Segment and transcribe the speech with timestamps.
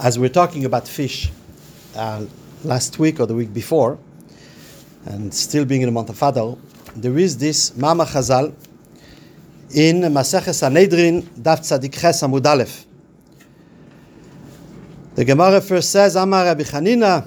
[0.00, 1.30] as we're talking about fish
[1.94, 2.24] uh,
[2.64, 3.98] last week or the week before,
[5.06, 6.56] and still being in the month of Adar,
[6.96, 8.54] there is this Mama Chazal
[9.74, 12.84] in Maseches Sanhedrin Daf Tzadik Ches Amud Aleph.
[15.14, 17.26] The Gemara first says, Amar Rabbi Chanina,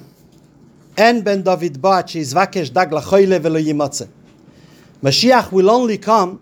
[0.98, 4.10] En ben David Bat sheizvakesh dag lachoyle velo yimotze.
[5.02, 6.42] Mashiach will only come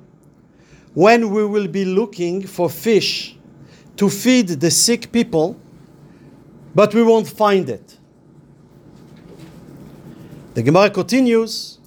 [0.95, 3.37] when we will be looking for fish
[3.97, 5.59] to feed the sick people,
[6.77, 7.97] but we won't find it.
[10.53, 11.79] The Gemara continues,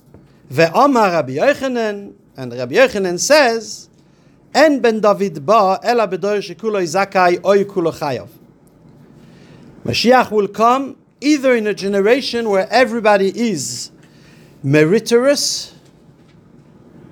[0.53, 3.89] Ve'amar Rabbi Yochanan, and Rabbi Yochanan says,
[4.53, 8.31] En ben David ba ela shekulo izakai oy kulo chayav.
[9.84, 13.93] Mashiach will come either in a generation where everybody is
[14.65, 15.73] meritorious,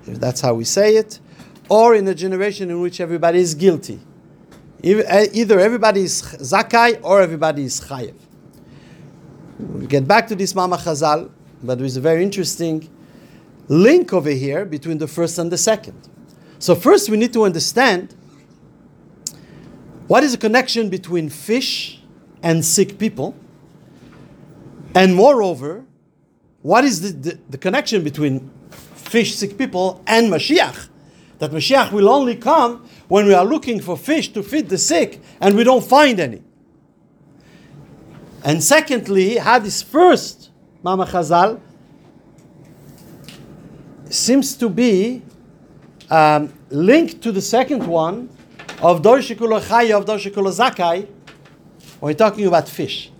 [0.05, 1.21] if that's how we say it,
[1.69, 4.01] or in a generation in which everybody is guilty.
[4.81, 8.15] Uh, either everybody is zakai or everybody is chayev.
[9.59, 11.29] We'll get back to this Mama Chazal,
[11.61, 12.89] but there is a very interesting
[13.67, 16.07] link over here between the first and the second.
[16.59, 18.15] So, first we need to understand
[20.07, 22.01] what is the connection between fish
[22.41, 23.35] and sick people,
[24.95, 25.83] and moreover,
[26.61, 28.49] what is the, the, the connection between
[28.95, 30.87] fish, sick people, and Mashiach?
[31.39, 35.19] That Mashiach will only come when we are looking for fish to feed the sick
[35.41, 36.41] and we don't find any.
[38.43, 41.59] And secondly, this first Mama Chazal
[44.09, 45.21] seems to be
[46.09, 48.29] um, linked to the second one
[48.81, 51.07] of Dorshikul Chaya, of Dorshikul Zakai,
[51.99, 53.11] when we're talking about fish.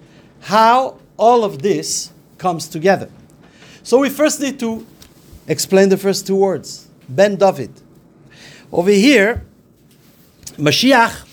[0.42, 3.10] How all of this comes together.
[3.84, 4.86] So we first need to
[5.48, 7.72] explain the first two words Ben David.
[8.72, 9.46] Over here,
[10.60, 11.26] Mashiach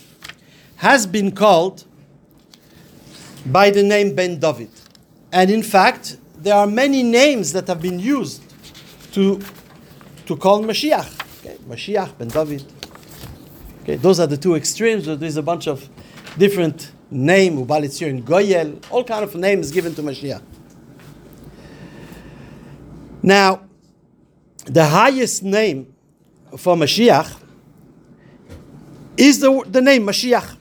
[0.77, 1.85] has been called
[3.45, 4.71] by the name Ben David.
[5.33, 8.43] And in fact, there are many names that have been used
[9.13, 9.41] to,
[10.27, 11.45] to call Mashiach.
[11.45, 12.65] Okay, Mashiach, Ben David.
[13.83, 15.07] Okay, those are the two extremes.
[15.07, 15.89] There's a bunch of
[16.39, 20.43] different name, Ubalitzir and Goyel, all kind of names given to Mashiach.
[23.23, 23.63] Now,
[24.67, 25.93] the highest name
[26.57, 27.43] for Mashiach
[29.17, 30.57] is the, the name Mashiach.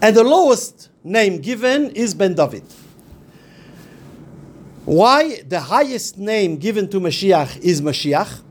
[0.00, 2.64] And the lowest name given is Ben David.
[4.84, 8.42] Why the highest name given to Mashiach is Mashiach?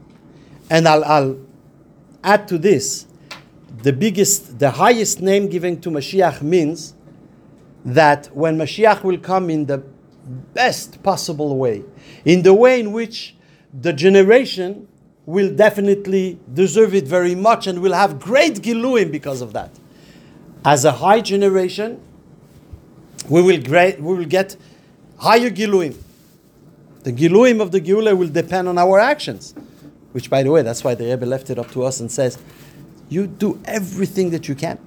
[0.69, 1.39] And I'll, I'll
[2.23, 3.05] add to this
[3.83, 6.95] the biggest, the highest name given to Mashiach means
[7.85, 9.83] that when Mashiach will come in the
[10.53, 11.83] best possible way,
[12.23, 13.35] in the way in which
[13.73, 14.87] the generation
[15.25, 19.71] will definitely deserve it very much and will have great giluim because of that.
[20.65, 22.01] As a high generation,
[23.29, 24.57] we will, great, we will get
[25.17, 25.95] higher giluim.
[27.03, 29.53] The giluim of the Geula will depend on our actions.
[30.13, 32.37] Which, by the way, that's why the Rebbe left it up to us and says,
[33.09, 34.79] you do everything that you can.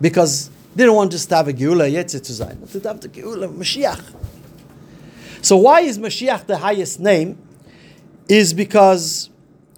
[0.00, 3.00] Because they don't want just to have a Geula Yetzit to sein, but to have
[3.00, 4.14] the Geula Mashiach.
[5.42, 7.38] So why is Mashiach the highest name?
[8.28, 9.30] Is because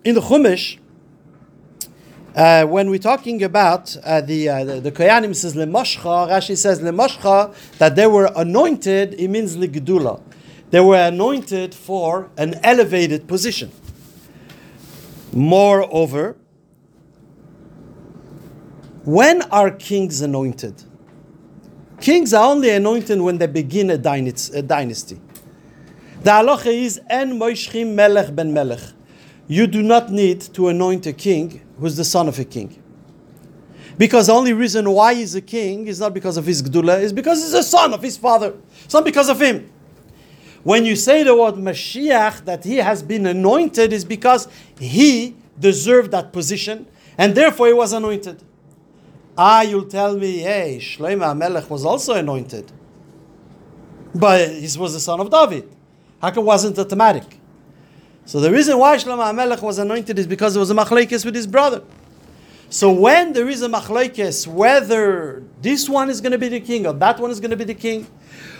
[0.04, 0.78] in the Chumash,
[2.34, 6.80] uh, when we're talking about uh, the, uh, the the Koyanim says lemoshcha, Rashi says
[6.80, 9.14] lemoshcha that they were anointed.
[9.14, 10.22] It means ligdula.
[10.70, 13.70] They were anointed for an elevated position.
[15.32, 16.36] Moreover,
[19.04, 20.82] when are kings anointed?
[22.00, 25.20] Kings are only anointed when they begin a, dynasty.
[26.22, 28.80] The halacha is en moishchim melech ben melech.
[29.48, 32.82] You do not need to anoint a king who's the son of a king.
[33.98, 37.12] Because the only reason why he's a king is not because of his gdula, is
[37.12, 38.54] because he's the son of his father.
[38.84, 39.70] It's not because of him.
[40.62, 44.48] When you say the word Mashiach, that he has been anointed, is because
[44.78, 46.86] he deserved that position,
[47.18, 48.42] and therefore he was anointed.
[49.36, 52.70] Ah, you'll tell me, hey, Shlomo Melech was also anointed.
[54.14, 55.68] But he was the son of David.
[56.20, 57.38] How come wasn't automatic?
[58.24, 61.34] So the reason why Shlomo Melech was anointed is because there was a machlekes with
[61.34, 61.82] his brother.
[62.70, 66.86] So when there is a machlekes, whether this one is going to be the king
[66.86, 68.06] or that one is going to be the king,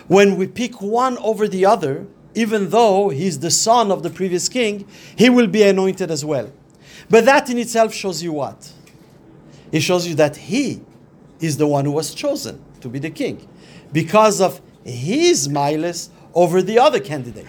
[0.08, 4.48] when we pick one over the other, even though he's the son of the previous
[4.48, 4.86] king,
[5.16, 6.52] he will be anointed as well.
[7.08, 8.72] But that in itself shows you what?
[9.70, 10.82] It shows you that he
[11.40, 13.48] is the one who was chosen to be the king
[13.92, 17.46] because of his miles over the other candidate.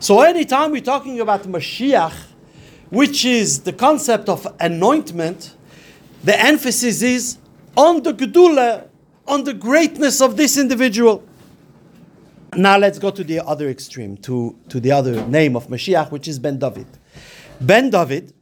[0.00, 2.14] So anytime we're talking about Mashiach,
[2.88, 5.54] which is the concept of anointment,
[6.24, 7.36] the emphasis is
[7.76, 8.88] on the Gedula,
[9.28, 11.22] on the greatness of this individual.
[12.56, 16.28] Now let's go to the other extreme, to, to the other name of Mashiach, which
[16.28, 16.86] is Ben David.
[17.60, 18.32] Ben David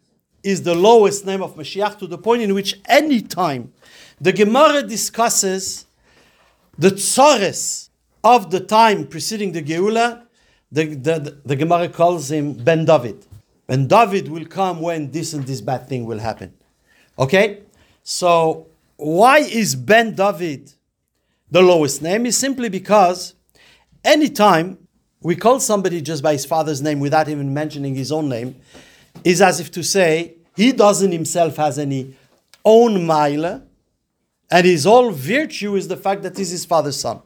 [0.44, 3.72] is the lowest name of Mashiach to the point in which any time
[4.20, 5.86] the Gemara discusses
[6.78, 7.90] the tsores
[8.22, 10.27] of the time preceding the Geula,
[10.70, 13.26] the, the, the Gemara calls him Ben David.
[13.66, 16.52] Ben David will come when this and this bad thing will happen.
[17.18, 17.62] Okay?
[18.02, 18.66] So,
[18.96, 20.72] why is Ben David
[21.50, 22.26] the lowest name?
[22.26, 23.34] Is simply because
[24.04, 24.78] anytime
[25.20, 28.56] we call somebody just by his father's name without even mentioning his own name,
[29.24, 32.14] is as if to say he doesn't himself has any
[32.64, 33.62] own mile,
[34.50, 37.20] and his whole virtue is the fact that he's his father's son.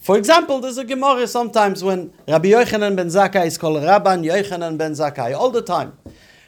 [0.00, 4.78] For example, there's a Gemara sometimes when Rabbi Yochanan ben Zakkai is called Rabban Yochanan
[4.78, 5.96] ben Zakkai all the time.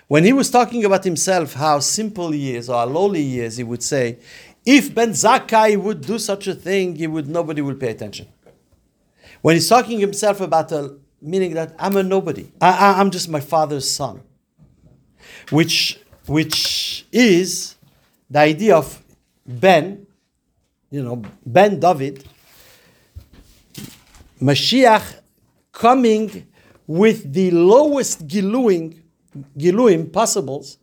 [0.08, 3.58] When he was talking about himself, how simple he is or how lowly he is,
[3.58, 4.18] he would say,
[4.64, 8.28] if Ben Zakkai would do such a thing, he would nobody would pay attention.
[9.42, 13.40] When he's talking himself about a meaning that I'm a nobody, I, I'm just my
[13.40, 14.22] father's son,
[15.50, 17.76] which which is
[18.30, 19.02] the idea of
[19.46, 20.06] Ben,
[20.90, 22.24] you know, Ben David,
[24.42, 25.20] Mashiach
[25.70, 26.46] coming
[26.86, 29.00] with the lowest giluim,
[29.56, 30.78] giluim possibles,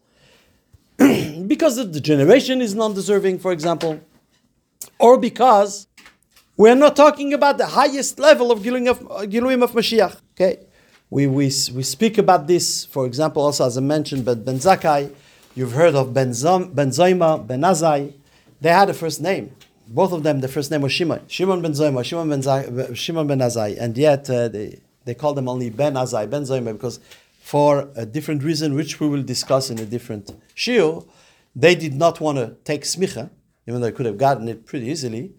[0.97, 3.99] because the generation is non-deserving, for example,
[4.97, 5.87] or because
[6.55, 10.15] we're not talking about the highest level of giluim of, giluim of Mashiach.
[10.31, 10.65] Okay,
[11.09, 15.13] we, we, we speak about this, for example, also as I mentioned, but Ben Zakkai,
[15.53, 18.13] you've heard of Ben, Zom, ben Ben Azai.
[18.61, 19.51] They had a first name.
[19.91, 21.21] Both of them, the first name was Shimon.
[21.27, 23.75] Shimon ben Zoima, Shimon ben, Zai, Shimon ben Azai.
[23.79, 26.99] And yet uh, they, they call them only Ben Azai, Ben Zoima, because
[27.41, 31.07] for a different reason, which we will discuss in a different shiur,
[31.55, 33.31] they did not want to take smicha,
[33.67, 35.31] even though they could have gotten it pretty easily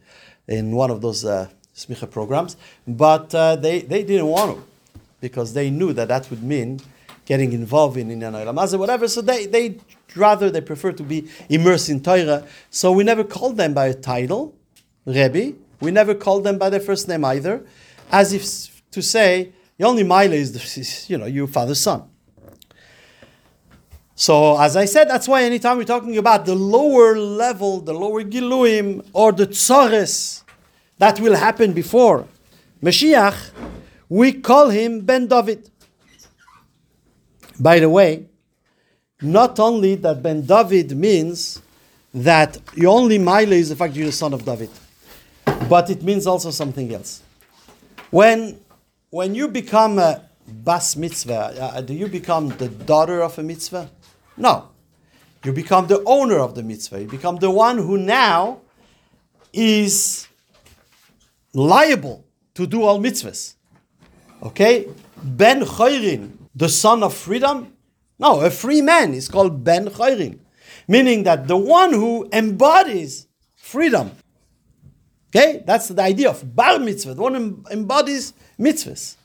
[0.49, 2.57] in one of those uh, smicha programs,
[2.89, 4.63] but uh, they, they didn't want to
[5.21, 6.81] because they knew that that would mean
[7.25, 9.09] getting involved in in or whatever.
[9.09, 9.79] So they, they
[10.17, 12.47] rather they prefer to be immersed in Torah.
[12.71, 14.55] So we never called them by a title,
[15.07, 15.55] Rebbe.
[15.81, 17.65] We never called them by their first name either,
[18.11, 22.05] as if to say the only mile is, you know your father's son.
[24.15, 28.23] So as I said, that's why anytime we're talking about the lower level, the lower
[28.23, 30.45] giluim or the tsores
[30.99, 32.27] that will happen before
[32.83, 33.51] Mashiach,
[34.09, 35.71] we call him Ben David.
[37.61, 38.25] By the way,
[39.21, 41.61] not only that Ben David means
[42.15, 44.71] that your only mile is the fact you're the son of David,
[45.69, 47.23] but it means also something else.
[48.11, 48.59] When,
[49.11, 53.91] when you become a bas mitzvah, uh, do you become the daughter of a mitzvah?
[54.39, 54.71] No.
[55.45, 57.03] You become the owner of the mitzvah.
[57.03, 58.61] You become the one who now
[59.53, 60.27] is
[61.53, 62.25] liable
[62.55, 63.55] to do all mitzvahs.
[64.43, 64.89] Okay?
[65.23, 67.75] Ben Chayrin, the son of freedom?
[68.19, 70.39] No, a free man is called Ben Chayrin,
[70.87, 73.27] meaning that the one who embodies
[73.57, 74.11] freedom.
[75.31, 75.63] Okay?
[75.65, 79.17] That's the idea of bar mitzvah, the one who embodies mitzvahs.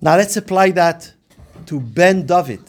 [0.00, 1.12] Now let's apply that
[1.66, 2.60] to Ben David.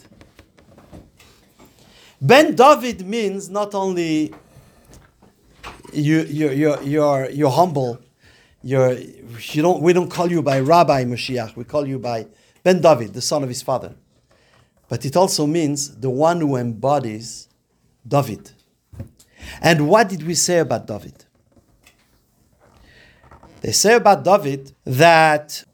[2.20, 4.32] Ben David means not only
[5.92, 7.98] you, you, you're, you're, you're humble,
[8.62, 12.26] you're, you don't, we don't call you by Rabbi Mashiach, we call you by
[12.62, 13.94] Ben David, the son of his father.
[14.88, 17.48] But it also means the one who embodies
[18.06, 18.50] David.
[19.60, 21.24] And what did we say about David?
[23.60, 25.64] They say about David that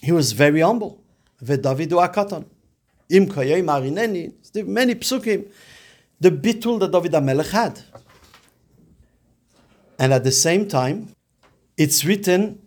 [0.00, 1.00] he was very humble.
[1.42, 2.44] Davidu akatan.
[3.10, 4.32] Im marineni.
[4.66, 5.50] Many psukim.
[6.20, 7.80] The bitul that David HaMelech had.
[9.98, 11.14] And at the same time,
[11.76, 12.60] it's written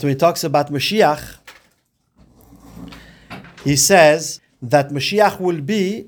[0.00, 1.38] when he talks about Mashiach,
[3.64, 6.06] he says that Mashiach will be,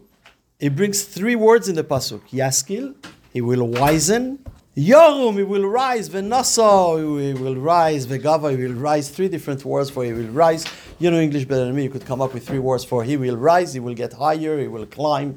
[0.60, 2.20] he brings three words in the pasuk.
[2.30, 2.94] Yaskil,
[3.32, 4.38] he will wisen,
[4.78, 6.08] Yorum, he will rise.
[6.08, 8.06] Venaso, he will rise.
[8.06, 9.10] Vegava, he will rise.
[9.10, 10.64] Three different words for he will rise.
[11.00, 11.82] You know English better than me.
[11.82, 13.74] You could come up with three words for he will rise.
[13.74, 14.56] He will get higher.
[14.56, 15.36] He will climb.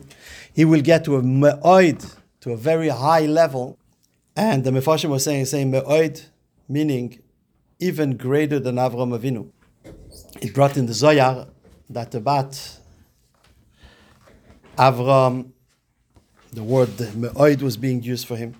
[0.53, 2.05] He will get to a me'oid,
[2.41, 3.79] to a very high level.
[4.35, 6.23] And the Mefashim was saying, saying me'oid,
[6.69, 7.19] meaning
[7.79, 9.49] even greater than Avram Avinu.
[10.41, 11.49] It brought in the Zoyar
[11.89, 12.51] that about
[14.77, 15.51] Avram,
[16.51, 18.55] the word me'oid was being used for him.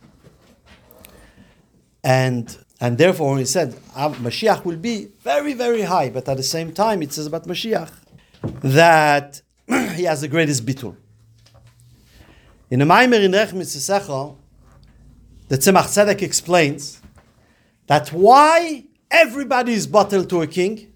[2.04, 6.74] And and therefore he said Mashiach will be very, very high, but at the same
[6.74, 7.92] time it says about Mashiach
[8.62, 10.96] that he has the greatest bitul.
[12.72, 14.36] In a Maimer in Rech Mitzvah,
[15.52, 17.02] the Tzemach Tzedek explains
[17.88, 20.94] that why everybody is bottled to a king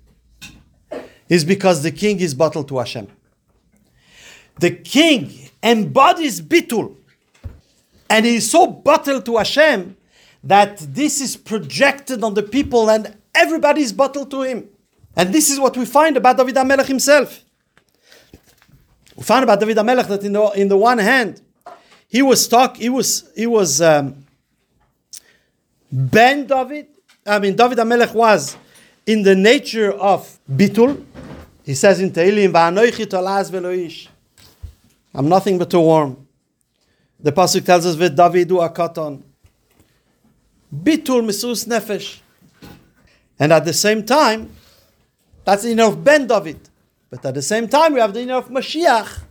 [1.27, 3.09] is because the king is bottled to Hashem.
[4.61, 6.95] The king embodies bitul,
[8.09, 9.97] and he is so bottled to Hashem
[10.45, 14.69] that this is projected on the people, and everybody is bottled to him.
[15.17, 17.43] And this is what we find about David HaMelech himself.
[19.17, 21.41] We find about David HaMelech that in the, in the one hand,
[22.07, 24.24] he was talk, he was he was um,
[25.97, 26.87] Ben David.
[27.25, 28.57] I mean, David HaMelech was
[29.05, 31.05] in the nature of bitul.
[31.63, 32.53] He says in Tehillim.
[35.13, 36.27] I'm nothing but a worm.
[37.17, 39.23] The pasuk tells us, "With Davidu akaton."
[40.75, 42.19] Bitul misus nefesh.
[43.39, 44.49] And at the same time,
[45.45, 46.59] that's the inner of Ben David.
[47.09, 49.21] But at the same time, we have the inner of Mashiach,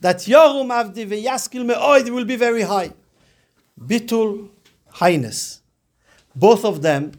[0.00, 2.92] that Yorum Avdi ve'yaskil me'oid will be very high.
[3.80, 4.50] Bitul,
[4.88, 5.62] highness.
[6.36, 7.12] Both of them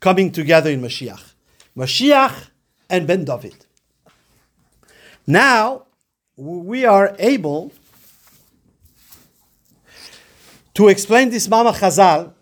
[0.00, 1.34] coming together in Mashiach.
[1.76, 2.50] Mashiach
[2.88, 3.66] and Ben David.
[5.26, 5.86] Now,
[6.36, 7.72] we are able
[10.74, 12.32] to explain this Mama Chazal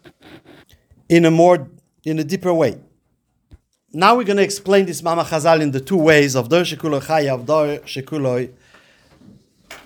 [1.08, 1.68] in a more,
[2.04, 2.78] in a deeper way.
[3.92, 7.02] Now we're going to explain this Mama Chazal in the two ways of Dor Shekuloi
[7.02, 8.50] Chaya, of Dor Shekuloi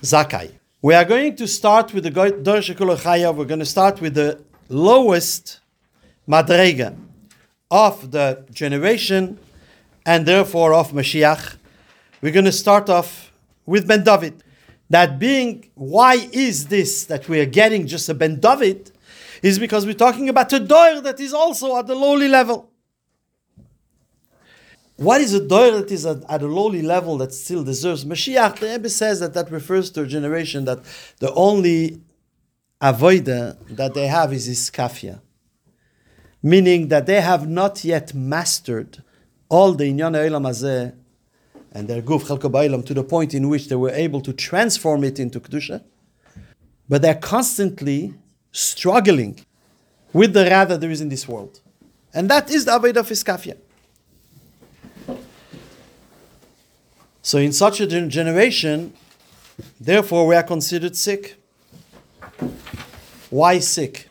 [0.00, 0.52] Zakai.
[0.80, 4.14] We are going to start with the Dor Shekuloi Chaya, we're going to start with
[4.14, 5.60] the lowest
[6.28, 6.96] Madrega
[7.70, 9.38] of the generation
[10.04, 11.56] and therefore of Mashiach.
[12.20, 13.32] We're going to start off
[13.64, 14.42] with Ben David.
[14.88, 18.92] That being, why is this that we are getting just a Ben David?
[19.42, 22.70] Is because we're talking about a Doir that is also at the lowly level.
[24.96, 28.58] What is a doer that is at, at, a lowly level that still deserves Mashiach?
[28.58, 30.80] The Rebbe says that that refers to a generation that
[31.18, 32.00] the only
[32.80, 35.20] avoider that they have is iskafia,
[36.46, 39.02] meaning that they have not yet mastered
[39.48, 40.94] all the inyan eilam hazeh
[41.72, 45.18] and their guf chelko to the point in which they were able to transform it
[45.18, 45.82] into kedusha,
[46.88, 48.14] but they're constantly
[48.52, 49.40] struggling
[50.12, 51.60] with the ra that there is in this world,
[52.14, 53.56] and that is the avodah of iskafia.
[57.22, 58.92] So, in such a generation,
[59.80, 61.42] therefore, we are considered sick.
[63.30, 64.08] Why sick?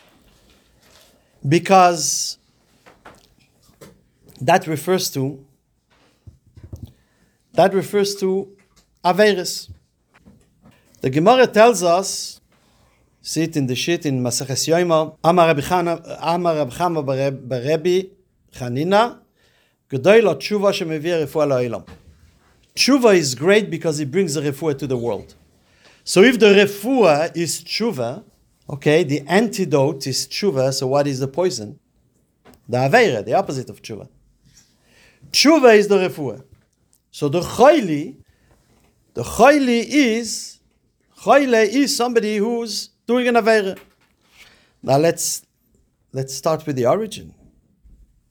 [1.47, 2.37] Because
[4.41, 5.45] that refers to
[7.53, 8.49] that refers to
[9.03, 9.69] Averis.
[10.99, 12.41] The Gemara tells us,
[13.21, 18.09] see it in the shit in Maseches Yoima, Amar Rabbi Chama Barebi
[18.51, 19.19] Chanina,
[19.89, 21.87] G'day lo tshuva shemevir refuah la'olam.
[22.75, 25.35] Tshuva is great because it brings the refuah to the world.
[26.03, 28.23] So if the refuah is tshuva,
[28.69, 31.79] okay, the antidote is tshuva, so what is the poison?
[32.67, 34.07] The aveira, the opposite of tshuva.
[35.31, 36.43] Tshuva is the refuah.
[37.11, 38.17] So the chayli,
[39.13, 40.59] the chayli is,
[41.21, 43.77] chayle is somebody who's doing an aveira.
[44.81, 45.45] Now let's,
[46.11, 47.33] let's start with the origin.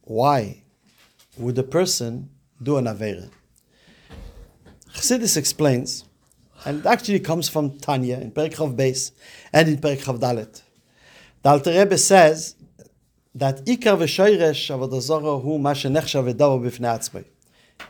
[0.03, 0.62] Why
[1.37, 2.31] would a person
[2.62, 3.31] do an aveira?
[4.95, 6.05] Chassidus explains,
[6.64, 9.12] and it actually comes from Tanya in Perik Chav Beis
[9.52, 10.62] and in Perik Chav Dalet.
[11.42, 12.56] The Alter Rebbe says
[13.35, 17.25] that Ikar v'shoyresh avodah zara hu ma shenechshav v'davo b'fnei atzmai.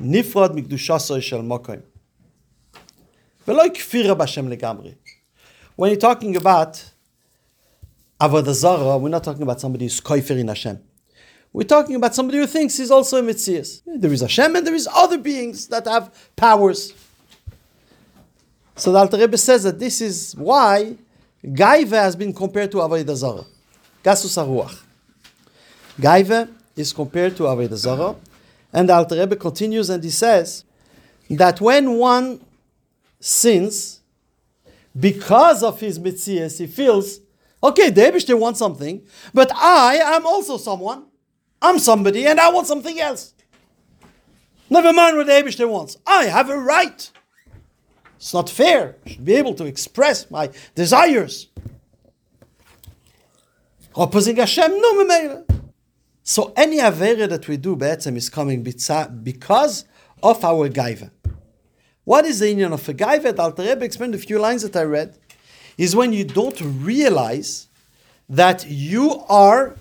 [0.00, 1.82] Nifrod mikdushaso shel mokoim.
[3.46, 4.96] V'lo kfira b'Hashem legamri.
[5.76, 6.90] When you're talking about
[8.20, 10.80] avodah zara, we're not talking about somebody who's koifer in Hashem.
[11.52, 13.82] We're talking about somebody who thinks he's also a Mitzias.
[13.86, 16.92] There is Hashem and there is other beings that have powers.
[18.76, 20.96] So the Alter Rebbe says that this is why
[21.44, 23.44] Gaiva has been compared to Avodah Zarah.
[24.02, 24.82] Gasus Aruach.
[25.98, 28.16] Gaiva is compared to Avodah Zarah.
[28.72, 30.64] And the Alter Rebbe continues and he says
[31.30, 32.40] that when one
[33.20, 34.00] sins,
[34.98, 37.20] because of his Mitzias, he feels,
[37.62, 39.02] okay, the Ebishter wants something,
[39.32, 41.06] but I am also someone.
[41.62, 43.32] I'm somebody and I want something else.
[44.68, 45.96] Never mind what the Abishter wants.
[46.06, 47.10] I have a right.
[48.24, 48.96] It's not fair.
[49.04, 51.48] I should be able to express my desires.
[53.94, 55.44] Opposing Hashem, no
[56.22, 59.84] So any avera that we do, Be'etzem, is coming because
[60.22, 61.10] of our gaiva.
[62.04, 63.36] What is the union of a gaiva?
[63.36, 65.18] The Alter Rebbe explained a few lines that I read.
[65.76, 67.68] Is when you don't realize
[68.30, 69.76] that you are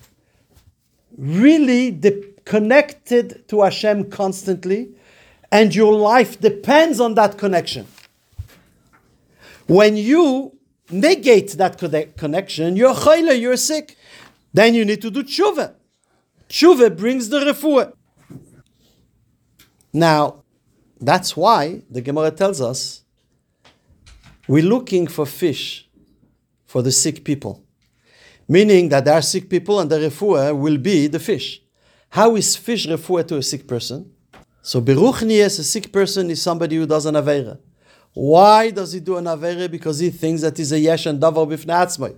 [1.18, 4.90] really de- connected to Hashem constantly,
[5.50, 7.88] and your life depends on that connection.
[9.68, 10.58] When you
[10.90, 13.98] negate that conne- connection, you're chayla, you're sick.
[14.54, 15.74] Then you need to do tshuva.
[16.50, 17.94] Tshuva brings the refuah.
[19.92, 20.44] Now,
[21.00, 23.04] that's why the Gemara tells us
[24.48, 25.90] we're looking for fish
[26.66, 27.64] for the sick people.
[28.48, 31.62] Meaning that there are sick people and the refuah will be the fish.
[32.10, 34.12] How is fish refuah to a sick person?
[34.62, 37.58] So Beruchnies, a sick person, is somebody who does an Avera.
[38.14, 39.70] Why does he do an Avera?
[39.70, 42.16] Because he thinks that he's a Yesh and Davar Bifnei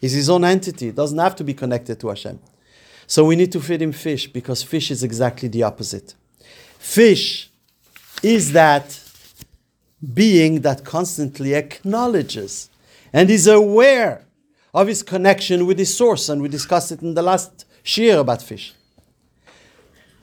[0.00, 0.88] He's his own entity.
[0.88, 2.38] It doesn't have to be connected to Hashem.
[3.06, 6.14] So we need to feed him fish because fish is exactly the opposite.
[6.78, 7.50] Fish
[8.22, 9.00] is that
[10.12, 12.68] being that constantly acknowledges
[13.12, 14.24] and is aware
[14.72, 16.28] of his connection with his source.
[16.28, 18.74] And we discussed it in the last shir about fish.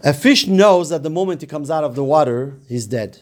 [0.03, 3.21] A fish knows that the moment he comes out of the water, he's dead.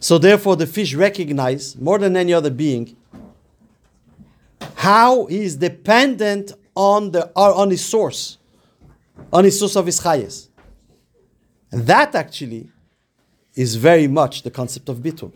[0.00, 2.96] So therefore, the fish recognize more than any other being
[4.76, 8.38] how he is dependent on the on his source,
[9.32, 10.48] on his source of his chayes.
[11.72, 12.70] And that actually
[13.54, 15.32] is very much the concept of bitul.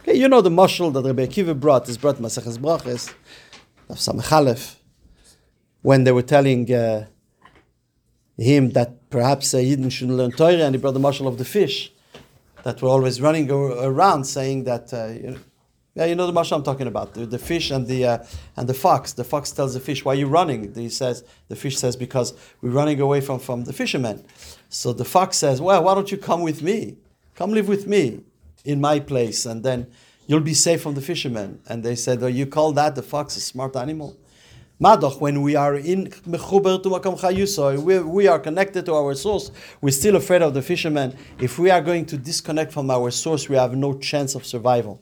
[0.00, 3.12] Okay, you know the mashal that Rabbi Akiva brought is brought Maseches Braches
[3.88, 4.76] of Samechalef
[5.80, 7.06] when they were telling uh,
[8.36, 11.44] him that perhaps a Yidden shouldn't learn Torah, and he brought the mashal of the
[11.44, 11.92] fish
[12.64, 14.92] that were always running around saying that.
[14.92, 15.38] Uh, you know,
[15.94, 18.18] yeah, you know the mashal I'm talking about, the, the fish and the uh,
[18.56, 19.12] and the fox.
[19.12, 22.32] The fox tells the fish, "Why are you running?" He says, the fish says, "Because
[22.62, 24.24] we're running away from from the fishermen."
[24.70, 26.96] So the fox says, "Well, why don't you come with me?
[27.34, 28.22] Come live with me
[28.64, 29.86] in my place, and then
[30.26, 33.36] you'll be safe from the fishermen." And they said, "Oh, you call that the fox
[33.36, 34.16] a smart animal?"
[34.82, 40.16] Madoch, when we are in Mechuber to we, are connected to our source, we're still
[40.16, 41.16] afraid of the fishermen.
[41.38, 45.00] If we are going to disconnect from our source, we have no chance of survival.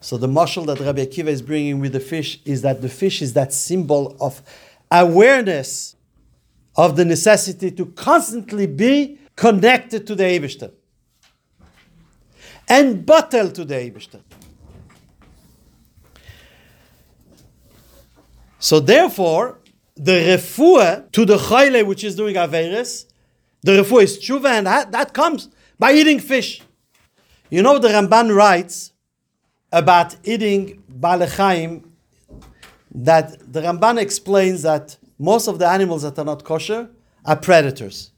[0.00, 3.22] So the mashal that Rabbi Akiva is bringing with the fish is that the fish
[3.22, 4.42] is that symbol of
[4.90, 5.96] awareness
[6.76, 10.72] of the necessity to constantly be connected to the Eivishter
[12.68, 14.20] and battle to the Eivishter.
[18.60, 19.58] So therefore,
[19.96, 23.06] the refuah to the chayle which is doing averis,
[23.62, 26.62] the refuah is tshuva, and that, that comes by eating fish.
[27.48, 28.92] You know the Ramban writes
[29.72, 31.84] about eating balechaim
[32.94, 36.90] that the Ramban explains that most of the animals that are not kosher
[37.24, 38.12] are predators.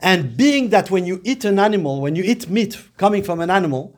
[0.00, 3.50] And being that when you eat an animal, when you eat meat coming from an
[3.50, 3.96] animal,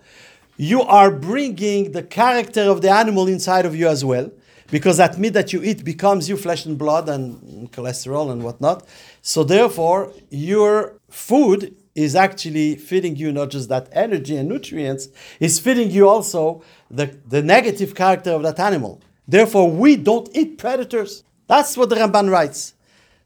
[0.59, 4.31] you are bringing the character of the animal inside of you as well
[4.73, 8.89] because that meat that you eat becomes you flesh and blood and cholesterol and whatnot.
[9.21, 15.09] So therefore, your food is actually feeding you not just that energy and nutrients,
[15.39, 19.03] it's feeding you also the, the negative character of that animal.
[19.29, 21.23] Therefore, we don't eat predators.
[21.49, 22.73] That's what the Ramban writes.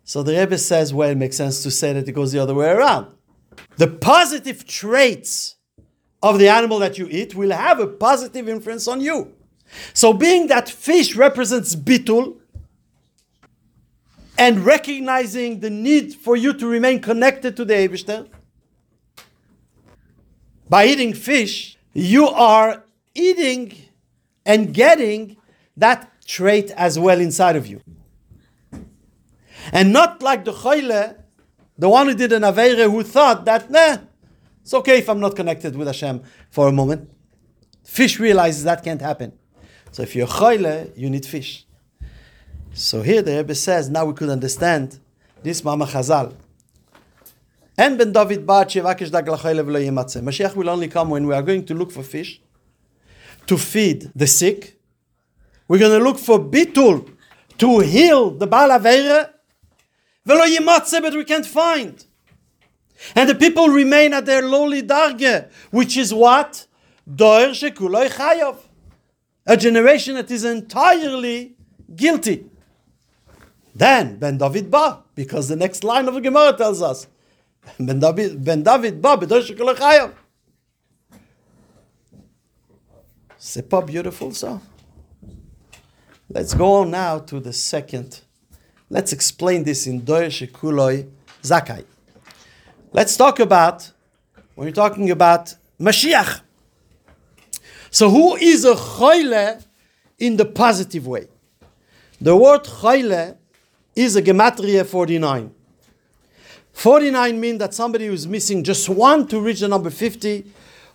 [0.02, 2.54] So the Rebbe says, well, it makes sense to say that it goes the other
[2.54, 3.06] way around.
[3.76, 5.54] The positive traits
[6.24, 9.32] of the animal that you eat will have a positive influence on you.
[9.92, 12.36] So, being that fish represents bitul,
[14.38, 18.28] and recognizing the need for you to remain connected to the Eibishter,
[20.68, 23.72] by eating fish, you are eating
[24.44, 25.36] and getting
[25.76, 27.80] that trait as well inside of you.
[29.72, 31.16] And not like the Choyle,
[31.78, 33.98] the one who did an Aveire who thought that, nah,
[34.62, 37.10] it's okay if I'm not connected with Hashem for a moment.
[37.84, 39.32] Fish realizes that can't happen.
[39.96, 41.64] So if you're choyle, you need fish.
[42.74, 44.98] So here the Rebbe says, now we could understand
[45.42, 46.34] this Mama Chazal.
[47.78, 50.22] And Ben David ba shevakesh dag lachoyle v'lo.
[50.22, 52.42] Mashiach will only come when we are going to look for fish
[53.46, 54.78] to feed the sick.
[55.66, 57.10] We're going to look for bitul
[57.56, 59.30] to heal the Baal Aveire.
[60.28, 62.04] V'lo yimatze, but we can't find.
[63.14, 66.66] And the people remain at their lowly darge, which is what?
[67.08, 68.58] Doer shekuloi chayov
[69.46, 71.56] a generation that is entirely
[71.94, 72.46] guilty.
[73.74, 77.06] Then Ben David ba, because the next line of the Gemara tells us,
[77.78, 80.12] Ben David Ben David ba b'dosh
[83.38, 84.60] C'est pas beautiful, so?
[86.28, 88.20] Let's go on now to the second.
[88.90, 91.08] Let's explain this in Doyer Shekuloi
[91.42, 91.84] Zakai.
[92.92, 93.92] Let's talk about,
[94.54, 96.40] when we're talking about Mashiach,
[97.96, 99.58] so who is a choyle
[100.18, 101.28] in the positive way?
[102.20, 103.38] The word choyle
[103.94, 105.50] is a gematria 49.
[106.74, 110.44] 49 means that somebody who's missing just one to reach the number 50.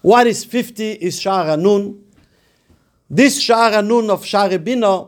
[0.04, 2.04] What is 50 is Sha'ar Nun.
[3.10, 5.08] This Sha'ar Nun of Sha'ar Bina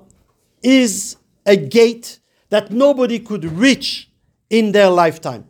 [0.64, 2.18] is a gate
[2.50, 4.10] that nobody could reach
[4.50, 5.46] in their lifetime.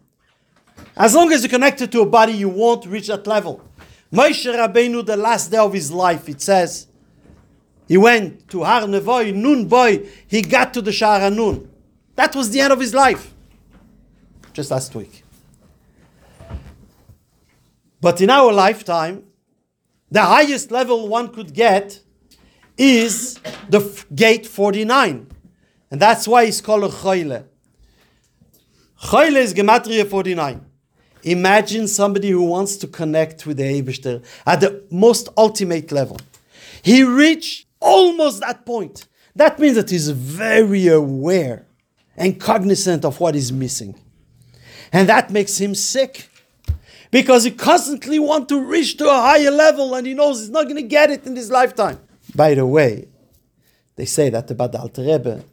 [0.98, 3.62] As long as you're connected to a body, you won't reach that level.
[4.14, 6.86] Moshe Rabbeinu, the last day of his life, it says,
[7.88, 11.68] he went to Har Nevoy, Nun Boy, he got to the Sha'ar Nun.
[12.16, 13.34] That was the end of his life.
[14.54, 15.24] Just last week.
[18.00, 19.24] But in our lifetime,
[20.12, 22.00] the highest level one could get
[22.78, 25.28] is the f- gate 49.
[25.90, 27.46] And that's why it's called a Choyle.
[29.02, 30.64] Choyle is Gematria 49.
[31.24, 36.20] Imagine somebody who wants to connect with the Eibishter at the most ultimate level.
[36.82, 39.08] He reached almost that point.
[39.36, 41.66] That means that he's very aware
[42.18, 43.96] and cognizant of what is missing.
[44.92, 46.30] And that makes him sick
[47.10, 50.64] because he constantly wants to reach to a higher level and he knows he's not
[50.64, 52.00] going to get it in his lifetime.
[52.36, 53.08] By the way,
[53.96, 55.44] they say that about the Alter Rebbe,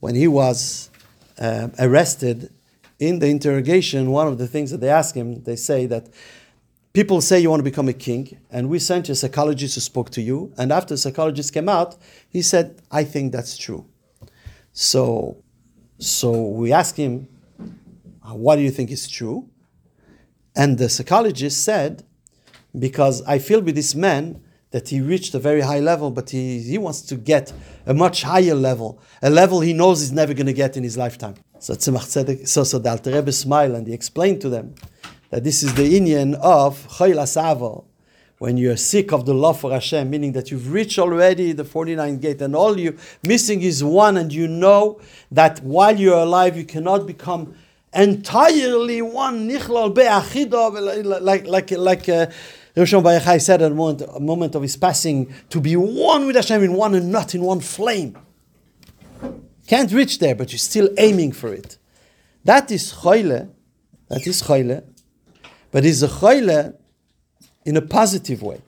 [0.00, 0.90] when he was
[1.38, 2.50] uh, arrested
[2.98, 6.08] in the interrogation, one of the things that they ask him, they say that
[6.92, 10.10] people say you want to become a king, and we sent a psychologist who spoke
[10.10, 11.96] to you, and after the psychologist came out,
[12.28, 13.86] he said, I think that's true.
[14.72, 15.42] So,
[15.98, 17.28] so we asked him,
[18.22, 19.48] uh, what do you think is true?
[20.56, 22.04] And the psychologist said,
[22.78, 26.60] because I feel with this man that he reached a very high level, but he,
[26.60, 27.52] he wants to get
[27.86, 30.96] a much higher level, a level he knows he's never going to get in his
[30.96, 31.34] lifetime.
[31.58, 34.74] So Tzemach Tzedek, so, so the Alter Rebbe smiled and he explained to them
[35.30, 37.84] that this is the Inyan of Chayla Asavo,
[38.38, 42.20] when you're sick of the love for Hashem, meaning that you've reached already the 49th
[42.20, 42.94] gate and all you're
[43.26, 47.54] missing is one, and you know that while you're alive, you cannot become
[47.94, 52.26] entirely one, like, like, like uh,
[52.76, 56.36] Rosh Bayachai said at a moment, a moment of his passing, to be one with
[56.36, 58.18] Hashem in one and not in one flame.
[59.66, 61.78] Can't reach there, but you're still aiming for it.
[62.44, 63.50] That is choyle,
[64.08, 64.84] that is choyle,
[65.70, 66.74] but it's a choyle
[67.64, 68.60] in a positive way.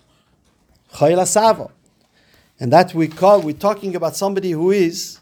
[0.94, 1.68] Choyle sava.
[2.59, 5.20] And that we call, we're talking about somebody who is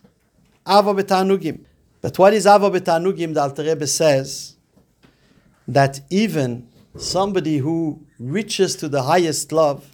[0.67, 1.65] ava betanugim.
[2.01, 3.35] But what is ava betanugim?
[3.35, 4.57] The Alter Rebbe says
[5.67, 9.94] that even somebody who reaches to the highest love,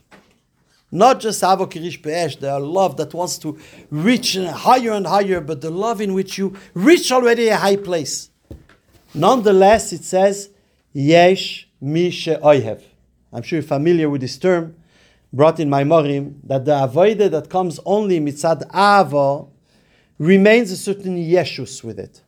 [0.90, 3.58] not just Avo Kirish Be'esh, the love that wants to
[3.90, 8.30] reach higher and higher, but the love in which you reach already a high place.
[9.14, 10.50] Nonetheless, it says,
[10.92, 12.82] Yesh Mi She'oyhev.
[13.32, 14.74] I'm sure you're familiar with this term,
[15.32, 19.50] brought in Maimorim, that the avoide that comes only mitzad Avo
[20.18, 22.20] remains a certain Yeshus with it.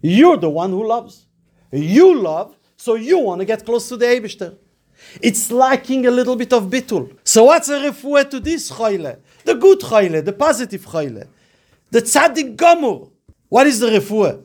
[0.00, 1.26] You're the one who loves.
[1.70, 4.56] You love, so you want to get close to the Eibishter.
[5.20, 7.16] It's lacking a little bit of bitul.
[7.24, 9.18] So what's a refuah to this choyle?
[9.44, 11.26] The good choyle, the positive choyle.
[11.90, 13.10] The tzaddik gomur.
[13.48, 14.42] What is the refuah?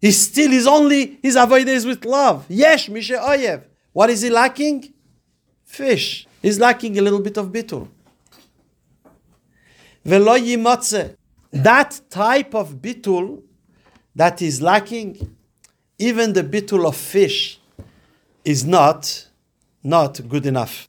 [0.00, 2.44] He still is only, his avodah is with love.
[2.48, 3.64] Yesh, mishe oyev.
[3.92, 4.92] What is he lacking?
[5.64, 6.26] Fish.
[6.42, 7.88] He's lacking a little bit of bitul.
[10.04, 11.16] Velo yimotze.
[11.52, 13.42] That type of bitul
[14.14, 15.36] that is lacking,
[15.98, 17.60] even the bitul of fish
[18.44, 19.28] is not
[19.84, 20.88] not good enough.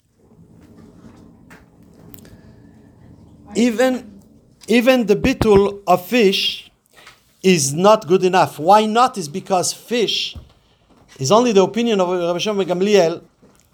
[3.56, 4.22] Even,
[4.68, 6.72] even the bitul of fish
[7.44, 8.58] is not good enough.
[8.58, 9.18] Why not?
[9.18, 10.36] Is because fish
[11.20, 13.24] is only the opinion of Rabbi Shimon Gamliel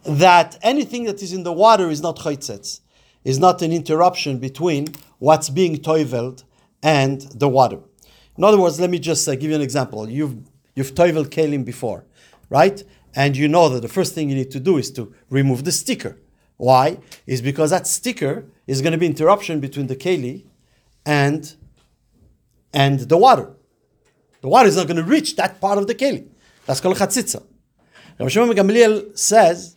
[0.04, 2.82] that anything that is in the water is not chaytzetz,
[3.24, 4.88] is not an interruption between
[5.20, 6.44] what's being toiveld
[6.84, 7.80] and the water.
[8.38, 10.10] In other words, let me just uh, give you an example.
[10.10, 10.36] You've
[10.76, 12.06] you've toiveld kalim before,
[12.50, 12.84] right?
[13.16, 15.72] And you know that the first thing you need to do is to remove the
[15.72, 16.18] sticker.
[16.58, 17.00] Why?
[17.26, 20.46] Is because that sticker is going to be interruption between the keli
[21.06, 21.56] and
[22.74, 23.52] and the water.
[24.42, 26.28] The water is not going to reach that part of the keli.
[26.66, 27.44] That's called chatzitza.
[28.20, 29.76] Rabbi Shimon Gamliel says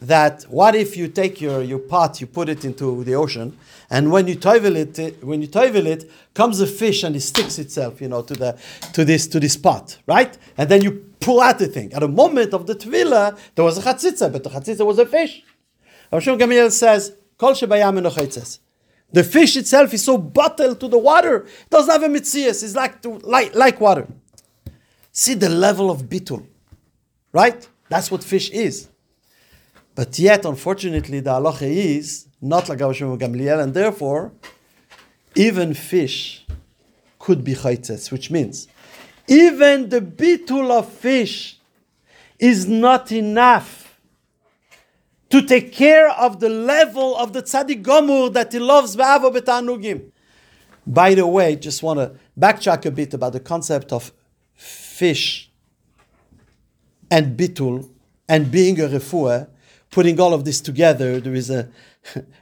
[0.00, 3.56] that what if you take your, your pot, you put it into the ocean,
[3.90, 7.58] and when you toivel it, when you toivel it, comes a fish and it sticks
[7.58, 8.58] itself, you know, to the
[8.92, 10.36] to this to this pot, right?
[10.56, 11.92] And then you pull out the thing.
[11.92, 15.06] At the moment of the tvila, there was a chatzitza, but the chatzitza was a
[15.06, 15.42] fish.
[16.12, 21.70] Rav Shimon Gamliel says, "Kol The fish itself is so bottled to the water; it
[21.70, 22.62] doesn't have a mitzias.
[22.62, 24.06] It's like to, like like water.
[25.12, 26.46] See the level of bitul,
[27.32, 27.66] right?
[27.88, 28.88] That's what fish is.
[29.98, 34.30] But yet, unfortunately, the halacha is not like Rav Shimon Gamliel, and therefore,
[35.34, 36.46] even fish
[37.18, 38.68] could be chaytzes, which means
[39.26, 41.58] Even the bitul of fish
[42.38, 43.98] is not enough
[45.30, 50.12] to take care of the level of the tzaddik gomur that he loves be'avo betanugim.
[50.86, 54.12] By the way, just want to backtrack a bit about the concept of
[54.54, 55.50] fish
[57.10, 57.90] and bitul
[58.28, 59.48] and being a refuah,
[59.90, 61.20] putting all of this together.
[61.20, 61.68] There is a,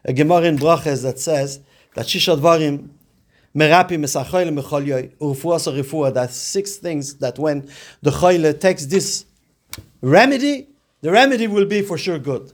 [0.04, 1.60] a Gemara in Brachas that says
[1.94, 2.90] that Shisha Dvarim
[3.54, 6.12] merapi mesachoyle mecholyoy urefuas refuah.
[6.12, 7.68] That's six things that when
[8.02, 9.24] the choyle takes this
[10.00, 10.68] remedy,
[11.00, 12.52] the remedy will be for sure good.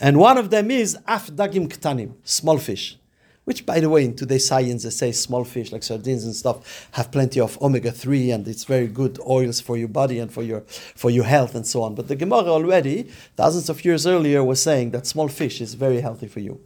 [0.00, 2.98] And one of them is af dagim ktanim, small fish.
[3.44, 6.88] Which, by the way, in today's science, they say small fish like sardines and stuff
[6.92, 10.42] have plenty of omega three, and it's very good oils for your body and for
[10.42, 11.94] your for your health and so on.
[11.94, 13.02] But the Gemara already
[13.36, 16.58] thousands of years earlier was saying that small fish is very healthy for you.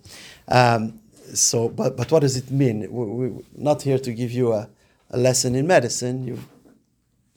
[0.46, 1.00] Um,
[1.34, 2.86] so, but but what does it mean?
[2.90, 4.68] We, are not here to give you a,
[5.10, 6.28] a lesson in medicine.
[6.28, 6.38] You,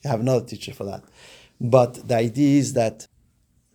[0.03, 1.03] you have another teacher for that.
[1.59, 3.07] But the idea is that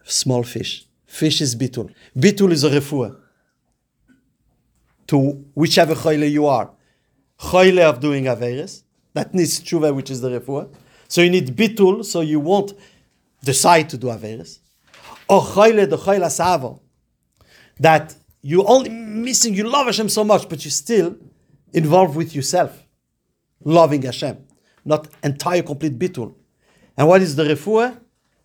[0.05, 1.93] small fish, fish is bitul.
[2.17, 3.17] Bitul is a refuah
[5.09, 6.71] to whichever choyle you are.
[7.39, 8.83] Choyle of doing Averis,
[9.15, 10.69] that needs tshuva, which is the refuah.
[11.09, 12.73] So you need bitul, so you won't
[13.45, 14.59] decide to do Averis.
[15.29, 16.81] Or choyle, the choyle savo,
[17.79, 21.17] that you only missing, you love Hashem so much, but you're still
[21.73, 22.83] involved with yourself,
[23.65, 24.39] loving Hashem,
[24.85, 26.35] not entire complete bitul.
[26.97, 28.01] And what is the refuah?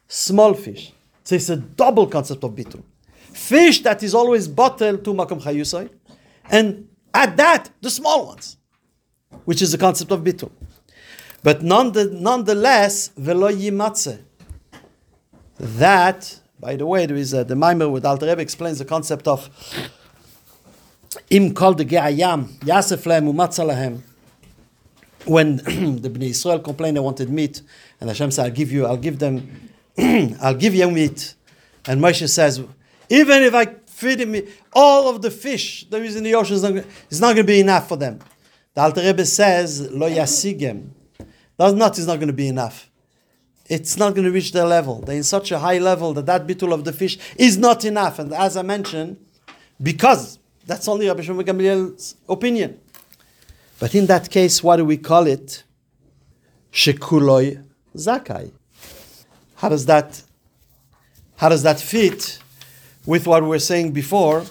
[0.07, 0.91] Small fish.
[1.23, 2.83] So it's a double concept of bitul.
[3.31, 5.89] Fish that is always bottled to makom chayusay,
[6.49, 8.57] and add that, the small ones,
[9.45, 10.51] which is the concept of bitul.
[11.43, 14.19] But nonetheless, velo yimatze.
[15.57, 19.27] That, by the way, there is a, the Maimer with Alter Rebbe explains the concept
[19.27, 19.49] of
[21.29, 24.01] im kol de ge'ayam, yasef lehem umatzalahem.
[25.25, 27.61] When the Bnei Israel complained they wanted meat,
[27.99, 29.69] and Hashem said, I'll give you, I'll give them,
[30.41, 31.35] I'll give you meat.
[31.85, 32.63] And Moshe says,
[33.09, 33.65] even if I
[34.03, 34.47] me.
[34.73, 37.43] All of the fish there is in the ocean is not, is not going to
[37.43, 38.19] be enough for them.
[38.73, 40.89] The Alter Rebbe says, Lo yasigem.
[41.57, 42.89] That's not, is not going to be enough.
[43.65, 45.01] It's not going to reach their level.
[45.01, 48.19] They're in such a high level that that bitul of the fish is not enough.
[48.19, 49.17] And as I mentioned,
[49.81, 52.79] because that's only Rabbi Shimon Gamliel's opinion.
[53.79, 55.63] But in that case, what do we call it?
[56.71, 57.63] Shekuloi
[57.95, 58.51] zakai.
[59.55, 60.21] How does that
[61.37, 62.39] how does that fit
[63.05, 64.45] with what we were saying before,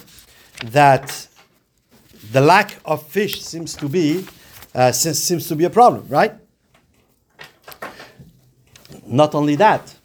[0.64, 1.28] that
[2.32, 4.26] the lack of fish seems to be
[4.74, 6.34] uh, seems to be a problem, right?
[9.06, 9.96] Not only that,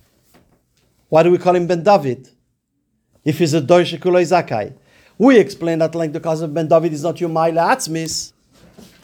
[1.10, 2.30] why do we call him Ben David?
[3.24, 4.74] If he's a Doish Zakai.
[5.18, 8.34] We explain that like the cause of Ben David is not your Maila Atzmis.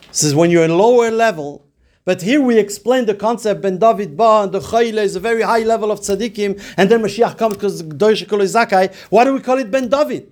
[0.08, 1.66] This is when you're in lower level,
[2.04, 5.44] but here we explain the concept Ben David Ba and the Chayle is a very
[5.44, 8.94] high level of tzaddikim, and then Mashiach comes because Doish Zakai.
[9.10, 10.32] Why do we call it Ben David?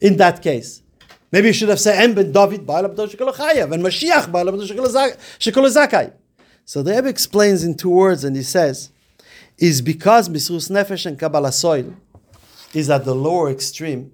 [0.00, 0.82] In that case,
[1.32, 4.70] maybe you should have said En Ben David Ba Doish Chayav and Mashiach Ba Doish
[4.70, 6.12] Zakai.
[6.64, 8.90] So the Rebbe explains in two words, and he says,
[9.58, 11.94] is because Misrus Nefesh and Kabbalah soil
[12.72, 14.12] is at the lower extreme,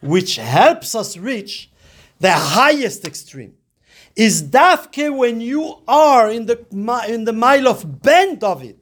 [0.00, 1.70] which helps us reach
[2.18, 3.54] the highest extreme
[4.16, 6.64] is dafke when you are in the
[7.08, 8.76] in the mile of Ben David,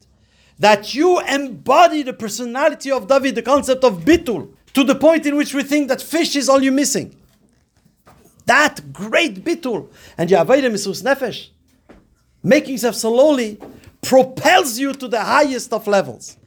[0.59, 5.35] that you embody the personality of David, the concept of bitul, to the point in
[5.35, 7.15] which we think that fish is all you're missing.
[8.45, 11.49] That great bitul, and avoid misus nefesh,
[12.43, 13.59] making yourself slowly
[14.01, 16.37] propels you to the highest of levels.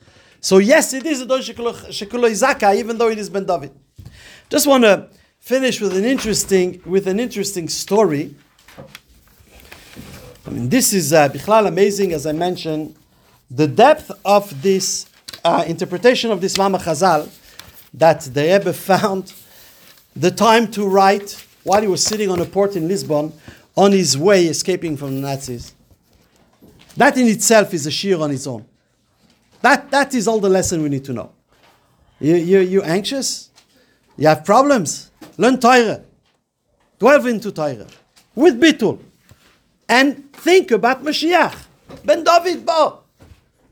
[0.40, 3.72] So yes, it is a don shekulo even though it is Ben David.
[4.48, 5.08] Just want to
[5.40, 8.36] finish with an interesting with an interesting story
[10.46, 12.94] I mean, this is uh, bichlal amazing, as I mentioned,
[13.50, 15.06] the depth of this
[15.44, 17.28] uh, interpretation of this Mama Chazal
[17.94, 19.32] that the Rebbe found
[20.14, 23.32] the time to write while he was sitting on a port in Lisbon
[23.76, 25.74] on his way escaping from the Nazis.
[26.96, 28.64] That in itself is a sheer on its own.
[29.62, 31.32] That, that is all the lesson we need to know.
[32.20, 33.50] You, you, you anxious?
[34.16, 35.10] You have problems?
[35.38, 36.02] Learn Torah.
[37.00, 37.88] Delve into Torah.
[38.34, 39.00] With Bitul
[39.88, 41.54] and think about Mashiach.
[42.04, 42.98] Ben David Ba.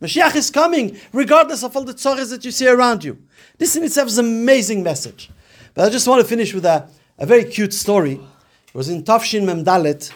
[0.00, 3.18] Mashiach is coming, regardless of all the tzores that you see around you.
[3.58, 5.30] This in itself is an amazing message.
[5.72, 8.12] But I just want to finish with a, a very cute story.
[8.12, 10.12] It was in Tafshin Memdalet,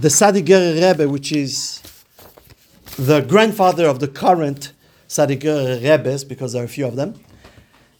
[0.00, 1.82] the Sadiger Rebbe, which is
[2.98, 4.72] the grandfather of the current
[5.08, 7.14] Sadiger Rebbes, because there are a few of them,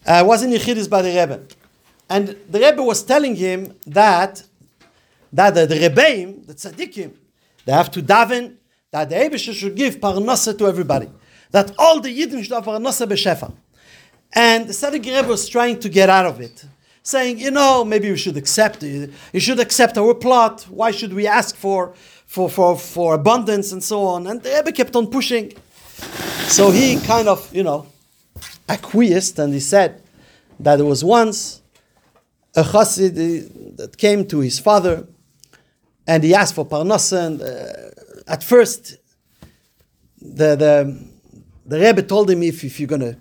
[0.06, 1.42] uh, was in Yechidus by the Rebbe.
[2.08, 4.42] And the Rebbe was telling him that
[5.34, 7.12] that the, the Rebbeim, the tzaddikim,
[7.64, 8.56] they have to daven,
[8.90, 11.10] that the Abisha should give parnasa to everybody.
[11.50, 13.52] That all the Yidden should have parnasa b'shefa.
[14.32, 16.64] And the Tzaddik Rebbe was trying to get out of it,
[17.02, 19.10] saying, you know, maybe we should accept it.
[19.32, 20.66] You should accept our plot.
[20.68, 21.94] Why should we ask for,
[22.26, 24.26] for, for, for abundance and so on?
[24.26, 25.52] And the Rebbe kept on pushing.
[26.48, 27.86] So he kind of, you know,
[28.68, 30.02] acquiesced and he said
[30.58, 31.62] that there was once
[32.56, 35.06] a chassid that came to his father
[36.06, 37.26] and he asked for parnasa.
[37.26, 38.96] And uh, at first,
[40.20, 40.98] the, the,
[41.66, 43.16] the Rebbe told him if, if you're to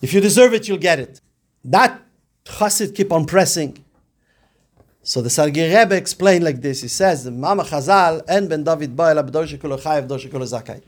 [0.00, 1.20] if you deserve it, you'll get it.
[1.64, 2.00] That
[2.44, 3.84] chassid keep on pressing.
[5.02, 6.82] So the Sargi Rebbe explained like this.
[6.82, 10.82] He says, the Maamar Chazal and Ben David Ba'el Abdor Shekulo Chayev Dor Shekulo Zakai.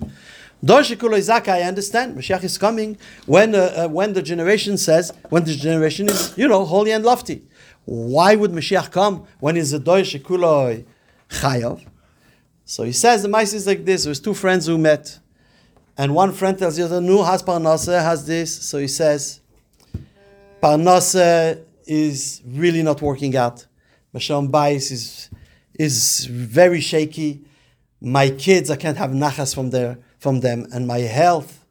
[0.62, 2.16] Dor Shekulo Zakai, I understand.
[2.16, 6.46] Mashiach is coming when, uh, uh, when the generation says, when the generation is, you
[6.46, 7.42] know, holy and lofty.
[7.90, 10.84] Why would Mashiach come when he's a Dor Shekulo
[11.28, 11.84] Chayev?
[12.64, 14.04] So he says the mice is like this.
[14.04, 15.18] There's two friends who met.
[15.98, 19.40] And one friend tells the other, "No, has parnasa, has this." So he says,
[20.62, 23.66] "Parnasa is really not working out.
[24.14, 25.28] Masham Bais is
[25.74, 27.42] is very shaky.
[28.00, 31.66] My kids, I can't have nachas from there from them, and my health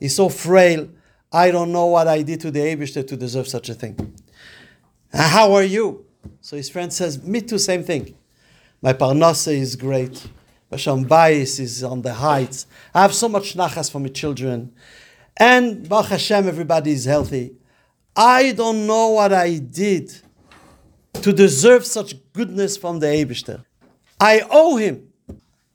[0.00, 0.90] is so frail.
[1.32, 3.96] I don't know what I did to the Eibishter to deserve such a thing.
[5.12, 6.04] Uh, how are you?"
[6.40, 8.14] So his friend says, "Me too, same thing.
[8.80, 10.26] My parnasa is great."
[10.72, 12.66] Basham Bais is on the heights.
[12.94, 14.72] I have so much nachas for my children.
[15.36, 17.52] And Baruch Hashem, everybody is healthy.
[18.16, 20.14] I don't know what I did
[21.14, 23.64] to deserve such goodness from the Eibishter.
[24.18, 25.12] I owe him.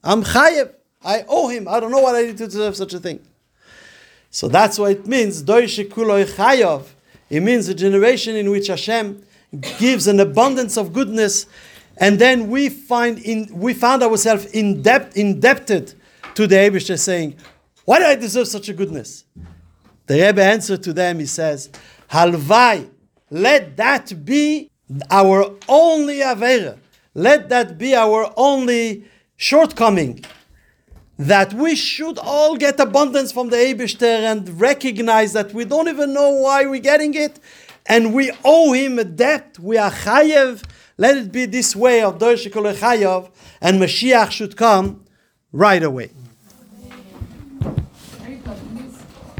[0.04, 0.73] I'm chayev.
[1.04, 1.67] I owe him.
[1.67, 3.19] I don't know what I did to deserve such a thing.
[4.32, 5.43] So that's what it means.
[5.43, 6.86] chayav.
[7.30, 9.21] It means a generation in which Hashem
[9.79, 11.45] gives an abundance of goodness
[11.99, 15.93] and then we find in we found ourselves in debt, indebted
[16.36, 17.36] to the Eibishter saying,
[17.86, 19.25] Why do I deserve such a goodness?
[20.05, 21.69] The Rebbe answered to them, he says,
[22.10, 22.89] Halvai,
[23.29, 24.71] let that be
[25.12, 26.77] our only Avera.
[27.13, 29.05] Let that be our only
[29.36, 30.23] shortcoming.
[31.17, 36.13] That we should all get abundance from the Eibishter and recognize that we don't even
[36.13, 37.39] know why we're getting it,
[37.88, 39.58] and we owe him a debt.
[39.60, 40.63] We are chayev
[40.97, 43.30] let it be this way of Dor Shekulo Chayav,
[43.62, 45.06] and Mashiach should come
[45.52, 46.10] right away.